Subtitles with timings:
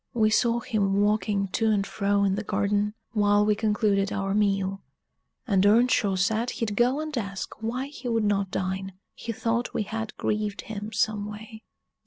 [0.15, 4.81] We saw him walking to and fro in the garden, while we concluded our meal;
[5.45, 9.83] and Earnshaw said he'd go and ask why he would not dine; he thought we
[9.83, 11.61] had grieved him some way.